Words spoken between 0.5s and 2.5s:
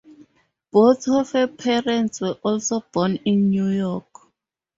Both of her parents were